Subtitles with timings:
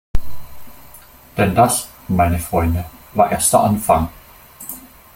[1.37, 4.09] Denn das, meine Freunde, war erst der Anfang!